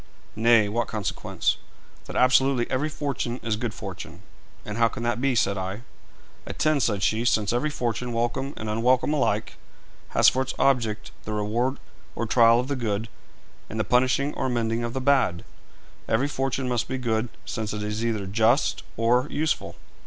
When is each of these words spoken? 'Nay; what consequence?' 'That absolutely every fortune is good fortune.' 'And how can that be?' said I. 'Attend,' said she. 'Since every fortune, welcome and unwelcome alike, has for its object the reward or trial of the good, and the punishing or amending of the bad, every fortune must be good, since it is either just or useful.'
'Nay; 0.35 0.67
what 0.67 0.87
consequence?' 0.87 1.57
'That 2.05 2.15
absolutely 2.15 2.67
every 2.71 2.89
fortune 2.89 3.39
is 3.43 3.55
good 3.55 3.71
fortune.' 3.71 4.23
'And 4.65 4.79
how 4.79 4.87
can 4.87 5.03
that 5.03 5.21
be?' 5.21 5.35
said 5.35 5.59
I. 5.59 5.83
'Attend,' 6.47 6.81
said 6.81 7.03
she. 7.03 7.23
'Since 7.23 7.53
every 7.53 7.69
fortune, 7.69 8.11
welcome 8.11 8.55
and 8.57 8.67
unwelcome 8.67 9.13
alike, 9.13 9.57
has 10.17 10.27
for 10.27 10.41
its 10.41 10.55
object 10.57 11.11
the 11.23 11.33
reward 11.33 11.77
or 12.15 12.25
trial 12.25 12.59
of 12.59 12.67
the 12.67 12.75
good, 12.75 13.09
and 13.69 13.79
the 13.79 13.83
punishing 13.83 14.33
or 14.33 14.47
amending 14.47 14.83
of 14.83 14.93
the 14.93 15.01
bad, 15.01 15.43
every 16.09 16.27
fortune 16.27 16.67
must 16.67 16.87
be 16.87 16.97
good, 16.97 17.29
since 17.45 17.71
it 17.71 17.83
is 17.83 18.03
either 18.03 18.25
just 18.25 18.81
or 18.97 19.27
useful.' 19.29 19.75